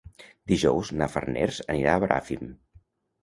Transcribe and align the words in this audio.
Dijous 0.51 0.89
na 1.01 1.07
Farners 1.15 1.59
anirà 1.73 1.93
a 1.99 2.03
Bràfim. 2.05 2.49